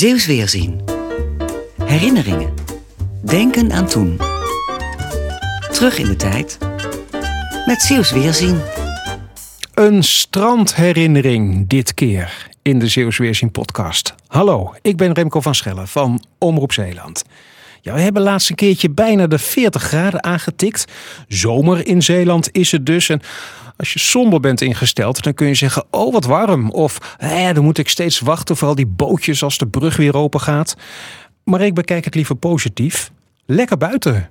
Zeeuws 0.00 0.26
Weerzien. 0.26 0.80
Herinneringen. 1.84 2.54
Denken 3.24 3.72
aan 3.72 3.86
toen. 3.86 4.16
Terug 5.72 5.98
in 5.98 6.06
de 6.06 6.16
tijd. 6.16 6.58
Met 7.66 7.82
Zeeuws 7.82 8.10
Weerzien. 8.10 8.60
Een 9.74 10.04
strandherinnering 10.04 11.68
dit 11.68 11.94
keer 11.94 12.48
in 12.62 12.78
de 12.78 12.88
Zeeuws 12.88 13.18
Weerzien 13.18 13.50
podcast. 13.50 14.14
Hallo, 14.26 14.74
ik 14.82 14.96
ben 14.96 15.12
Remco 15.12 15.40
van 15.40 15.54
Schellen 15.54 15.88
van 15.88 16.24
Omroep 16.38 16.72
Zeeland. 16.72 17.24
Ja, 17.80 17.94
we 17.94 18.00
hebben 18.00 18.22
laatst 18.22 18.50
een 18.50 18.56
keertje 18.56 18.90
bijna 18.90 19.26
de 19.26 19.38
40 19.38 19.82
graden 19.82 20.24
aangetikt. 20.24 20.84
Zomer 21.28 21.86
in 21.86 22.02
Zeeland 22.02 22.48
is 22.52 22.72
het 22.72 22.86
dus. 22.86 23.08
En 23.08 23.20
als 23.76 23.92
je 23.92 23.98
somber 23.98 24.40
bent 24.40 24.60
ingesteld, 24.60 25.22
dan 25.22 25.34
kun 25.34 25.46
je 25.46 25.54
zeggen: 25.54 25.84
Oh, 25.90 26.12
wat 26.12 26.24
warm. 26.24 26.70
Of 26.70 27.16
eh, 27.18 27.52
dan 27.52 27.64
moet 27.64 27.78
ik 27.78 27.88
steeds 27.88 28.20
wachten 28.20 28.56
voor 28.56 28.68
al 28.68 28.74
die 28.74 28.86
bootjes 28.86 29.42
als 29.42 29.58
de 29.58 29.66
brug 29.66 29.96
weer 29.96 30.16
open 30.16 30.40
gaat. 30.40 30.76
Maar 31.44 31.60
ik 31.60 31.74
bekijk 31.74 32.04
het 32.04 32.14
liever 32.14 32.36
positief. 32.36 33.10
Lekker 33.46 33.76
buiten. 33.76 34.30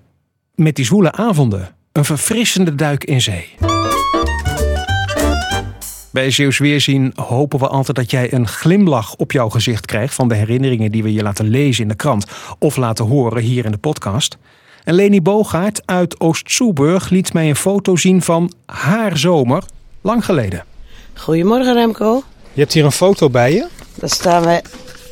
Met 0.55 0.75
die 0.75 0.86
zwoele 0.86 1.11
avonden. 1.11 1.75
Een 1.91 2.05
verfrissende 2.05 2.75
duik 2.75 3.03
in 3.03 3.22
zee. 3.22 3.69
Bij 6.20 6.32
Zeeuws 6.32 6.58
Weerzien 6.58 7.14
hopen 7.16 7.59
we 7.59 7.68
altijd 7.68 7.98
dat 7.98 8.12
jij 8.12 8.34
een 8.34 8.48
glimlach 8.48 9.16
op 9.16 9.32
jouw 9.32 9.50
gezicht 9.50 9.86
krijgt 9.86 10.14
van 10.14 10.28
de 10.28 10.36
herinneringen 10.36 10.92
die 10.92 11.04
we 11.04 11.14
je 11.14 11.22
laten 11.22 11.48
lezen 11.48 11.84
in 11.84 11.88
de 11.88 11.95
krant 11.95 12.26
of 12.58 12.76
laten 12.76 13.05
horen 13.05 13.42
hier 13.42 13.66
in 13.66 13.72
de 13.72 13.78
podcast. 13.78 14.38
En 14.84 14.94
Leni 14.94 15.22
Bogaert 15.22 15.82
uit 15.86 16.20
Oost-Soeburg 16.20 17.09
liet 17.09 17.34
mij 17.34 17.50
een 17.50 17.55
foto 17.55 17.95
zien 17.95 18.22
van 18.22 18.54
haar 18.66 19.18
zomer, 19.18 19.64
lang 20.02 20.26
geleden. 20.26 20.66
Goedemorgen 21.14 21.73
Remco. 21.73 22.23
Je 22.54 22.62
hebt 22.62 22.73
hier 22.73 22.86
een 22.86 22.92
foto 22.92 23.30
bij 23.30 23.54
je. 23.54 23.67
Daar 23.95 24.09
staan 24.09 24.44
wij 24.44 24.64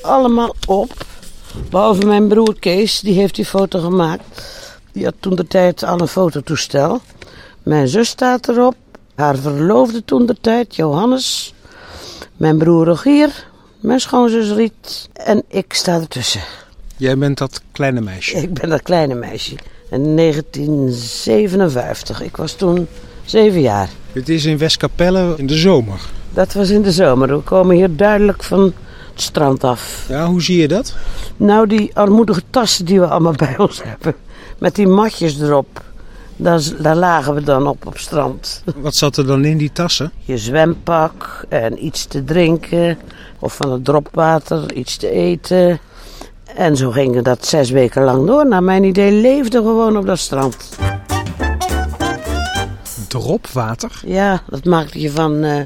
allemaal 0.02 0.56
op. 0.66 1.06
Behalve 1.70 2.06
mijn 2.06 2.28
broer 2.28 2.60
Kees, 2.60 3.00
die 3.00 3.14
heeft 3.14 3.36
die 3.36 3.46
foto 3.46 3.80
gemaakt. 3.80 4.24
Die 4.92 5.04
had 5.04 5.16
toen 5.20 5.36
de 5.36 5.48
tijd 5.48 5.84
al 5.84 6.02
een 6.02 6.08
fototoestel. 6.08 7.02
Mijn 7.64 7.88
zus 7.88 8.08
staat 8.08 8.48
erop. 8.48 8.76
Haar 9.18 9.38
verloofde 9.38 10.06
toen 10.06 10.26
de 10.26 10.36
tijd, 10.42 10.76
Johannes. 10.76 11.54
Mijn 12.36 12.58
broer 12.58 12.86
Rogier. 12.86 13.48
Mijn 13.80 14.00
schoonzus 14.00 14.52
Riet. 14.52 15.10
En 15.14 15.44
ik 15.48 15.74
sta 15.74 16.00
ertussen. 16.00 16.42
Jij 16.98 17.18
bent 17.18 17.38
dat 17.38 17.62
kleine 17.72 18.02
meisje. 18.02 18.38
Ik 18.38 18.54
ben 18.54 18.70
dat 18.70 18.82
kleine 18.82 19.16
meisje. 19.16 19.56
In 19.90 20.16
1957. 20.16 22.22
Ik 22.22 22.38
was 22.38 22.54
toen 22.54 22.88
zeven 23.26 23.62
jaar. 23.62 23.90
Het 24.12 24.30
is 24.30 24.46
in 24.46 24.58
Westkapelle 24.58 25.34
in 25.38 25.48
de 25.48 25.58
zomer. 25.58 26.00
Dat 26.34 26.54
was 26.54 26.70
in 26.70 26.82
de 26.82 26.92
zomer. 26.92 27.38
We 27.38 27.44
komen 27.44 27.76
hier 27.76 27.96
duidelijk 27.96 28.44
van 28.44 28.74
het 29.12 29.22
strand 29.22 29.64
af. 29.64 30.06
Ja, 30.10 30.28
hoe 30.28 30.42
zie 30.42 30.58
je 30.58 30.68
dat? 30.68 30.96
Nou, 31.38 31.68
die 31.68 31.92
armoedige 31.94 32.42
tassen 32.50 32.86
die 32.86 33.00
we 33.00 33.08
allemaal 33.08 33.36
bij 33.36 33.58
ons 33.58 33.84
hebben. 33.84 34.16
Met 34.58 34.76
die 34.76 34.88
matjes 34.88 35.40
erop. 35.40 35.86
Daar, 36.40 36.62
daar 36.80 36.96
lagen 36.96 37.34
we 37.34 37.44
dan 37.44 37.68
op 37.68 37.86
op 37.86 37.98
strand. 37.98 38.64
Wat 38.76 38.96
zat 38.96 39.18
er 39.18 39.26
dan 39.26 39.46
in 39.46 39.58
die 39.58 39.72
tassen? 39.72 40.12
Je 40.26 40.38
zwempak 40.38 41.46
en 41.50 41.86
iets 41.86 42.06
te 42.06 42.24
drinken. 42.24 42.98
Of 43.40 43.56
van 43.56 43.72
het 43.72 43.86
dropwater, 43.86 44.74
iets 44.74 44.98
te 44.98 45.10
eten. 45.10 45.80
En 46.56 46.76
zo 46.76 46.92
ging 46.92 47.22
dat 47.22 47.46
zes 47.46 47.70
weken 47.70 48.04
lang 48.04 48.28
door. 48.28 48.48
Naar 48.48 48.64
mijn 48.64 48.84
idee 48.84 49.12
leefde 49.12 49.58
gewoon 49.58 49.98
op 49.98 50.06
dat 50.06 50.20
strand. 50.20 50.78
Dropwater? 53.08 54.02
Ja, 54.06 54.42
dat 54.50 54.66
maakte 54.66 55.00
je 55.00 55.12
van 55.12 55.44
eh, 55.44 55.62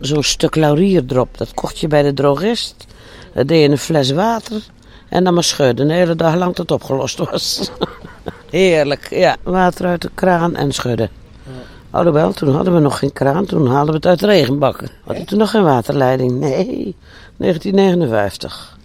zo'n 0.00 0.22
stuk 0.22 0.56
laurierdrop. 0.56 1.38
Dat 1.38 1.54
kocht 1.54 1.78
je 1.78 1.88
bij 1.88 2.02
de 2.02 2.14
drogist. 2.14 2.86
Dat 3.34 3.48
deed 3.48 3.58
je 3.58 3.64
in 3.64 3.70
een 3.70 3.78
fles 3.78 4.10
water. 4.10 4.62
En 5.08 5.24
dan 5.24 5.34
maar 5.34 5.44
schudden. 5.44 5.88
De 5.88 5.94
hele 5.94 6.16
dag 6.16 6.34
lang 6.34 6.54
tot 6.54 6.70
het 6.70 6.80
opgelost 6.80 7.18
was. 7.18 7.70
Heerlijk, 8.52 9.06
ja. 9.10 9.36
Water 9.42 9.86
uit 9.86 10.02
de 10.02 10.10
kraan 10.14 10.56
en 10.56 10.72
schudden. 10.72 11.10
Alhoewel, 11.90 12.32
toen 12.32 12.54
hadden 12.54 12.74
we 12.74 12.80
nog 12.80 12.98
geen 12.98 13.12
kraan. 13.12 13.46
Toen 13.46 13.66
haalden 13.66 13.88
we 13.88 13.94
het 13.96 14.06
uit 14.06 14.18
de 14.18 14.26
regenbakken. 14.26 14.88
Had 15.04 15.16
je 15.16 15.24
toen 15.24 15.38
nog 15.38 15.50
geen 15.50 15.62
waterleiding? 15.62 16.30
Nee, 16.40 16.96
1959. 17.36 18.76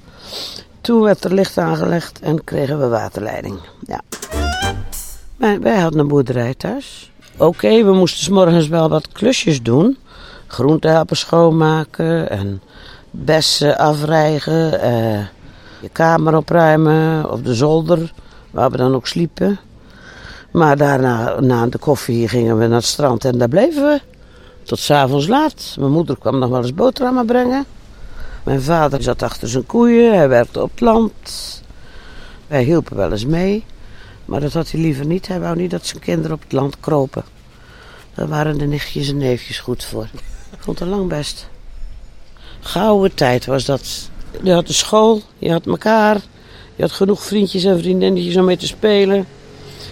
Toen 0.81 1.01
werd 1.01 1.23
er 1.23 1.33
licht 1.33 1.57
aangelegd 1.57 2.19
en 2.19 2.43
kregen 2.43 2.79
we 2.79 2.87
waterleiding. 2.87 3.59
Ja. 3.87 4.01
Wij, 5.37 5.59
wij 5.59 5.79
hadden 5.79 5.99
een 5.99 6.07
boerderij 6.07 6.53
thuis. 6.53 7.11
Oké, 7.37 7.83
we 7.83 7.93
moesten 7.93 8.23
's 8.23 8.29
morgens 8.29 8.67
wel 8.67 8.89
wat 8.89 9.07
klusjes 9.11 9.61
doen. 9.63 9.97
Groenten 10.47 10.91
helpen 10.91 11.17
schoonmaken 11.17 12.29
en 12.29 12.61
bessen 13.11 13.77
afrijgen. 13.77 14.81
eh, 14.81 15.19
je 15.81 15.89
kamer 15.91 16.35
opruimen 16.37 17.31
of 17.31 17.41
de 17.41 17.53
zolder, 17.55 18.13
waar 18.57 18.71
we 18.71 18.77
dan 18.77 18.95
ook 18.95 19.07
sliepen. 19.07 19.59
Maar 20.51 20.77
daarna, 20.77 21.39
na 21.39 21.67
de 21.67 21.77
koffie, 21.77 22.27
gingen 22.27 22.57
we 22.57 22.67
naar 22.67 22.77
het 22.77 22.85
strand 22.85 23.25
en 23.25 23.37
daar 23.37 23.47
bleven 23.47 23.83
we. 23.83 24.01
Tot 24.63 24.79
s'avonds 24.79 25.27
laat. 25.27 25.75
Mijn 25.79 25.91
moeder 25.91 26.17
kwam 26.17 26.39
nog 26.39 26.49
wel 26.49 26.61
eens 26.61 26.73
boterhammen 26.73 27.25
brengen. 27.25 27.65
Mijn 28.43 28.61
vader 28.61 29.03
zat 29.03 29.21
achter 29.21 29.47
zijn 29.47 29.65
koeien, 29.65 30.15
hij 30.15 30.29
werkte 30.29 30.61
op 30.61 30.71
het 30.71 30.79
land. 30.79 31.13
Wij 32.47 32.63
hielpen 32.63 32.95
wel 32.95 33.11
eens 33.11 33.25
mee, 33.25 33.65
maar 34.25 34.39
dat 34.39 34.53
had 34.53 34.71
hij 34.71 34.81
liever 34.81 35.05
niet. 35.05 35.27
Hij 35.27 35.39
wou 35.39 35.55
niet 35.55 35.71
dat 35.71 35.85
zijn 35.85 36.01
kinderen 36.01 36.35
op 36.35 36.41
het 36.41 36.51
land 36.51 36.79
kropen. 36.79 37.23
Daar 38.13 38.27
waren 38.27 38.57
de 38.57 38.65
nichtjes 38.65 39.09
en 39.09 39.17
neefjes 39.17 39.59
goed 39.59 39.83
voor. 39.83 40.07
Ik 40.51 40.59
vond 40.59 40.79
het 40.79 40.89
lang 40.89 41.07
best. 41.07 41.49
Gouden 42.59 43.13
tijd 43.13 43.45
was 43.45 43.65
dat. 43.65 44.09
Je 44.43 44.53
had 44.53 44.67
de 44.67 44.73
school, 44.73 45.21
je 45.37 45.51
had 45.51 45.65
elkaar, 45.65 46.21
je 46.77 46.83
had 46.83 46.91
genoeg 46.91 47.23
vriendjes 47.23 47.63
en 47.63 47.79
vriendinnetjes 47.79 48.35
om 48.35 48.45
mee 48.45 48.57
te 48.57 48.67
spelen. 48.67 49.27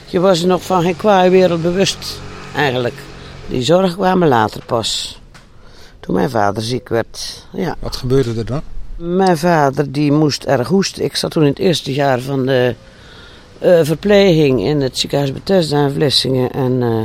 Je 0.05 0.19
was 0.19 0.41
er 0.41 0.47
nog 0.47 0.63
van 0.63 0.81
geen 0.81 0.97
kwaaie 0.97 1.29
wereld 1.29 1.61
bewust, 1.61 2.19
eigenlijk. 2.55 2.93
Die 3.47 3.63
zorgen 3.63 3.95
kwamen 3.95 4.27
later 4.27 4.61
pas. 4.65 5.19
Toen 5.99 6.15
mijn 6.15 6.29
vader 6.29 6.63
ziek 6.63 6.89
werd, 6.89 7.45
ja. 7.53 7.75
Wat 7.79 7.95
gebeurde 7.95 8.33
er 8.39 8.45
dan? 8.45 8.61
Mijn 8.95 9.37
vader 9.37 9.91
die 9.91 10.11
moest 10.11 10.43
erg 10.43 10.67
hoesten. 10.67 11.03
Ik 11.03 11.15
zat 11.15 11.31
toen 11.31 11.43
in 11.43 11.49
het 11.49 11.59
eerste 11.59 11.93
jaar 11.93 12.19
van 12.19 12.45
de 12.45 12.75
eh, 13.59 13.79
verpleging 13.83 14.61
in 14.61 14.81
het 14.81 14.97
ziekenhuis 14.97 15.33
Bethesda 15.33 15.85
in 15.85 15.93
Vlissingen. 15.93 16.51
En 16.51 16.81
eh, 16.81 17.01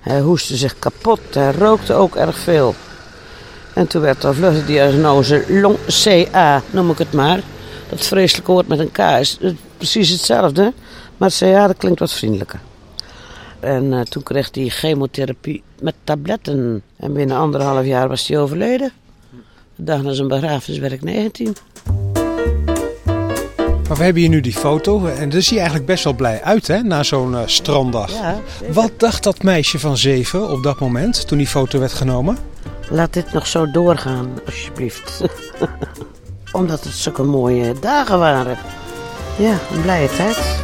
hij 0.00 0.20
hoestte 0.20 0.56
zich 0.56 0.78
kapot. 0.78 1.20
Hij 1.32 1.52
rookte 1.52 1.94
ook 1.94 2.14
erg 2.16 2.38
veel. 2.38 2.74
En 3.74 3.86
toen 3.86 4.02
werd 4.02 4.24
er 4.24 4.34
vlug 4.34 4.54
de 4.54 4.64
diagnose 4.64 5.44
long 5.48 5.76
CA, 5.86 6.62
noem 6.70 6.90
ik 6.90 6.98
het 6.98 7.12
maar. 7.12 7.42
Dat 7.92 8.06
vreselijke 8.06 8.52
woord 8.52 8.68
met 8.68 8.78
een 8.78 8.92
K 8.92 8.98
is 8.98 9.38
eh, 9.40 9.50
precies 9.76 10.08
hetzelfde. 10.08 10.72
Maar 11.16 11.34
CA 11.38 11.66
dat 11.66 11.76
klinkt 11.76 12.00
wat 12.00 12.12
vriendelijker. 12.12 12.60
En 13.60 13.92
eh, 13.92 14.00
toen 14.00 14.22
kreeg 14.22 14.48
hij 14.52 14.68
chemotherapie 14.68 15.62
met 15.80 15.94
tabletten. 16.04 16.82
En 16.96 17.12
binnen 17.12 17.36
anderhalf 17.36 17.86
jaar 17.86 18.08
was 18.08 18.28
hij 18.28 18.38
overleden. 18.38 18.92
De 19.76 19.84
dag 19.84 20.02
na 20.02 20.12
zijn 20.12 20.28
begrafenis 20.28 20.78
werd 20.78 20.92
ik 20.92 21.02
19. 21.02 21.56
Maar 23.88 23.96
we 23.96 24.04
hebben 24.04 24.22
hier 24.22 24.30
nu 24.30 24.40
die 24.40 24.52
foto 24.52 25.06
en 25.06 25.28
daar 25.28 25.42
zie 25.42 25.52
je 25.52 25.58
eigenlijk 25.58 25.86
best 25.88 26.04
wel 26.04 26.14
blij 26.14 26.42
uit 26.42 26.66
hè, 26.66 26.82
na 26.82 27.02
zo'n 27.02 27.36
eh, 27.36 27.42
stranddag. 27.46 28.12
Ja, 28.12 28.40
Wat 28.68 28.92
dacht 28.96 29.22
dat 29.22 29.42
meisje 29.42 29.78
van 29.78 29.96
zeven 29.96 30.50
op 30.50 30.62
dat 30.62 30.80
moment 30.80 31.26
toen 31.26 31.38
die 31.38 31.46
foto 31.46 31.78
werd 31.78 31.92
genomen? 31.92 32.36
Laat 32.90 33.12
dit 33.12 33.32
nog 33.32 33.46
zo 33.46 33.70
doorgaan, 33.70 34.28
alsjeblieft. 34.46 35.20
Omdat 36.52 36.84
het 36.84 36.92
zulke 36.92 37.22
mooie 37.22 37.74
dagen 37.80 38.18
waren. 38.18 38.56
Ja, 39.38 39.58
een 39.72 39.82
blije 39.82 40.08
tijd. 40.08 40.60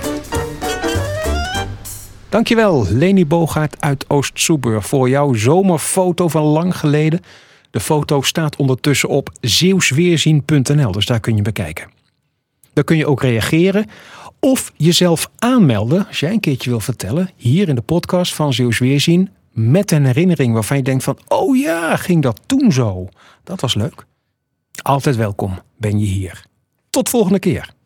Dankjewel, 2.28 2.86
Leni 2.88 3.26
Bogaert 3.26 3.80
uit 3.80 4.04
Oost-Soeburg, 4.08 4.86
voor 4.86 5.08
jouw 5.08 5.34
zomerfoto 5.34 6.28
van 6.28 6.42
lang 6.42 6.76
geleden. 6.76 7.20
De 7.70 7.80
foto 7.80 8.22
staat 8.22 8.56
ondertussen 8.56 9.08
op 9.08 9.30
zeeuwsweerzien.nl, 9.40 10.92
dus 10.92 11.06
daar 11.06 11.20
kun 11.20 11.36
je 11.36 11.42
bekijken. 11.42 11.90
Dan 12.72 12.84
kun 12.84 12.96
je 12.96 13.06
ook 13.06 13.22
reageren 13.22 13.86
of 14.40 14.72
jezelf 14.76 15.30
aanmelden 15.38 16.06
als 16.06 16.20
jij 16.20 16.32
een 16.32 16.40
keertje 16.40 16.70
wil 16.70 16.80
vertellen, 16.80 17.30
hier 17.36 17.68
in 17.68 17.74
de 17.74 17.82
podcast 17.82 18.34
van 18.34 18.52
Zeeuws 18.52 18.78
Weerzien, 18.78 19.30
met 19.52 19.90
een 19.90 20.04
herinnering 20.04 20.52
waarvan 20.52 20.76
je 20.76 20.82
denkt 20.82 21.04
van, 21.04 21.18
oh 21.28 21.56
ja, 21.56 21.96
ging 21.96 22.22
dat 22.22 22.40
toen 22.46 22.72
zo? 22.72 23.08
Dat 23.44 23.60
was 23.60 23.74
leuk. 23.74 24.06
Altijd 24.82 25.16
welkom 25.16 25.58
ben 25.76 25.98
je 25.98 26.06
hier. 26.06 26.44
Tot 26.90 27.08
volgende 27.08 27.38
keer. 27.38 27.76